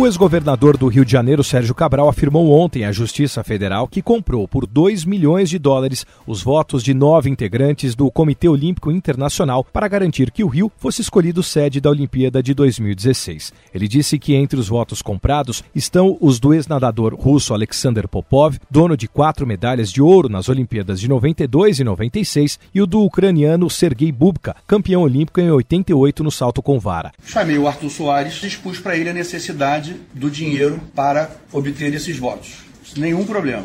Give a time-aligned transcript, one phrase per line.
[0.00, 4.48] O ex-governador do Rio de Janeiro, Sérgio Cabral, afirmou ontem à Justiça Federal que comprou
[4.48, 9.86] por 2 milhões de dólares os votos de nove integrantes do Comitê Olímpico Internacional para
[9.88, 13.52] garantir que o Rio fosse escolhido sede da Olimpíada de 2016.
[13.74, 18.96] Ele disse que entre os votos comprados estão os do ex-nadador russo Alexander Popov, dono
[18.96, 23.68] de quatro medalhas de ouro nas Olimpíadas de 92 e 96, e o do ucraniano
[23.68, 27.12] Sergei Bubka, campeão olímpico em 88 no salto com vara.
[27.22, 32.58] Chamei o Arthur Soares, expus para ele a necessidade do dinheiro para obter esses votos.
[32.96, 33.64] Nenhum problema.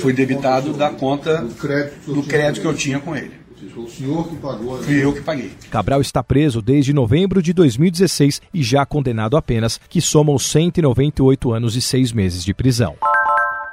[0.00, 3.40] Foi debitado da conta do crédito que eu tinha com ele.
[3.74, 4.82] Foi o senhor que pagou.
[4.82, 5.52] Fui eu que paguei.
[5.70, 11.52] Cabral está preso desde novembro de 2016 e já condenado a penas que somam 198
[11.52, 12.96] anos e seis meses de prisão.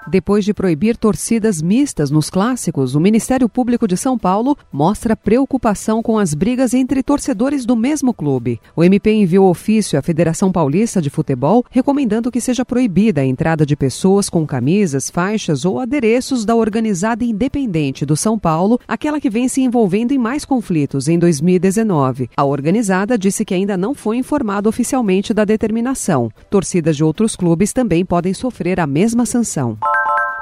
[0.10, 6.02] Depois de proibir torcidas mistas nos clássicos, o Ministério Público de São Paulo mostra preocupação
[6.02, 8.62] com as brigas entre torcedores do mesmo clube.
[8.73, 13.66] O MP enviou ofício à Federação Paulista de Futebol recomendando que seja proibida a entrada
[13.66, 19.30] de pessoas com camisas, faixas ou adereços da organizada independente do São Paulo, aquela que
[19.30, 22.30] vem se envolvendo em mais conflitos em 2019.
[22.38, 26.31] A organizada disse que ainda não foi informada oficialmente da determinação.
[26.50, 29.78] Torcidas de outros clubes também podem sofrer a mesma sanção.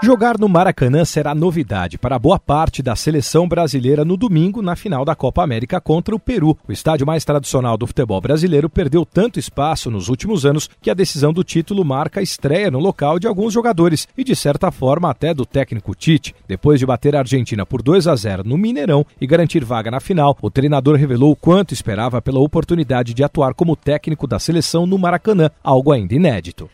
[0.03, 5.05] Jogar no Maracanã será novidade para boa parte da seleção brasileira no domingo na final
[5.05, 6.55] da Copa América contra o Peru.
[6.67, 10.93] O estádio mais tradicional do futebol brasileiro perdeu tanto espaço nos últimos anos que a
[10.93, 15.09] decisão do título marca a estreia no local de alguns jogadores e, de certa forma,
[15.09, 16.35] até do técnico Tite.
[16.45, 20.01] Depois de bater a Argentina por 2 a 0 no Mineirão e garantir vaga na
[20.01, 24.85] final, o treinador revelou o quanto esperava pela oportunidade de atuar como técnico da seleção
[24.85, 26.69] no Maracanã, algo ainda inédito.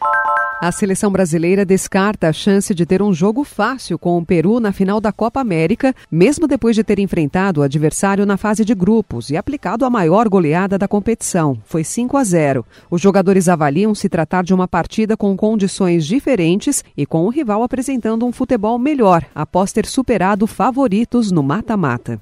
[0.61, 4.71] A seleção brasileira descarta a chance de ter um jogo fácil com o Peru na
[4.71, 9.31] final da Copa América, mesmo depois de ter enfrentado o adversário na fase de grupos
[9.31, 11.57] e aplicado a maior goleada da competição.
[11.65, 12.63] Foi 5 a 0.
[12.91, 17.63] Os jogadores avaliam se tratar de uma partida com condições diferentes e com o rival
[17.63, 22.21] apresentando um futebol melhor após ter superado favoritos no mata-mata.